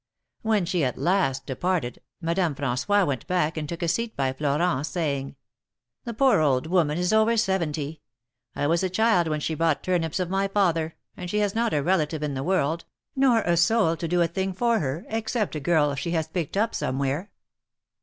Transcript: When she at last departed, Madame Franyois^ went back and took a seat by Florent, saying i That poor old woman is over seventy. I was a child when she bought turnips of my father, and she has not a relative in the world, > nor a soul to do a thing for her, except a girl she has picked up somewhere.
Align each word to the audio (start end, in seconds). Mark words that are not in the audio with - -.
When 0.41 0.65
she 0.65 0.83
at 0.83 0.97
last 0.97 1.45
departed, 1.45 2.01
Madame 2.19 2.55
Franyois^ 2.55 3.05
went 3.05 3.27
back 3.27 3.55
and 3.55 3.69
took 3.69 3.83
a 3.83 3.87
seat 3.87 4.15
by 4.17 4.33
Florent, 4.33 4.87
saying 4.87 5.29
i 5.29 5.33
That 6.05 6.15
poor 6.15 6.39
old 6.39 6.65
woman 6.65 6.97
is 6.97 7.13
over 7.13 7.37
seventy. 7.37 8.01
I 8.55 8.65
was 8.65 8.81
a 8.81 8.89
child 8.89 9.27
when 9.27 9.39
she 9.41 9.53
bought 9.53 9.83
turnips 9.83 10.19
of 10.19 10.27
my 10.27 10.47
father, 10.47 10.95
and 11.15 11.29
she 11.29 11.37
has 11.37 11.53
not 11.53 11.71
a 11.71 11.83
relative 11.83 12.23
in 12.23 12.33
the 12.33 12.41
world, 12.41 12.85
> 13.03 13.15
nor 13.15 13.41
a 13.43 13.55
soul 13.55 13.95
to 13.97 14.07
do 14.07 14.23
a 14.23 14.27
thing 14.27 14.53
for 14.53 14.79
her, 14.79 15.05
except 15.07 15.55
a 15.55 15.59
girl 15.59 15.93
she 15.93 16.09
has 16.13 16.27
picked 16.27 16.57
up 16.57 16.73
somewhere. 16.73 17.29